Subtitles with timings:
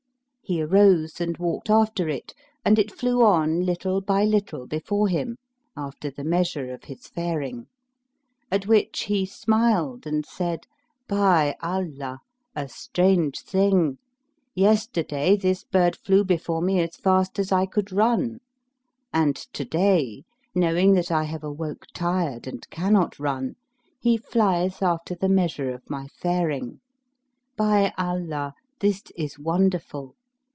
[0.43, 2.33] He arose and walked after it,
[2.65, 5.37] and it flew on little by little before him,
[5.77, 7.67] after the measure of his faring;
[8.51, 10.65] at which he smiled and said,
[11.07, 12.19] "By Allah,
[12.53, 13.97] a strange thing!
[14.53, 18.39] Yesterday, this bird flew before me as fast as I could run,
[19.13, 23.55] and to day, knowing that I have awoke tired and cannot run,
[24.01, 26.81] he flieth after the measure of my faring.
[27.55, 30.13] By Allah, this is wonderful!